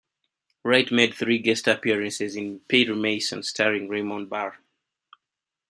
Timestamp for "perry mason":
2.61-3.43